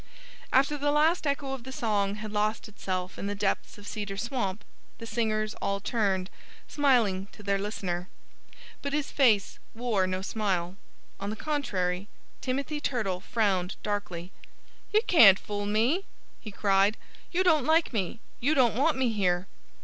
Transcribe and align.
After 0.51 0.79
the 0.79 0.89
last 0.89 1.27
echo 1.27 1.53
of 1.53 1.63
the 1.63 1.71
song 1.71 2.15
had 2.15 2.31
lost 2.31 2.67
itself 2.67 3.19
in 3.19 3.27
the 3.27 3.35
depths 3.35 3.77
of 3.77 3.85
Cedar 3.87 4.17
Swamp, 4.17 4.63
the 4.97 5.05
singers 5.05 5.53
all 5.61 5.79
turned, 5.79 6.31
smiling, 6.67 7.27
to 7.33 7.43
their 7.43 7.59
listener. 7.59 8.09
But 8.81 8.93
his 8.93 9.11
face 9.11 9.59
wore 9.75 10.07
no 10.07 10.23
smile. 10.23 10.75
On 11.19 11.29
the 11.29 11.35
contrary, 11.35 12.07
Timothy 12.41 12.81
Turtle 12.81 13.19
frowned 13.19 13.75
darkly. 13.83 14.31
"You 14.91 15.01
can't 15.05 15.37
fool 15.37 15.67
me!" 15.67 16.05
he 16.39 16.49
cried. 16.51 16.97
"You 17.31 17.43
don't 17.43 17.65
like 17.67 17.93
me! 17.93 18.19
You 18.39 18.55
don't 18.55 18.73
want 18.73 18.97
me 18.97 19.09
here!" 19.11 19.45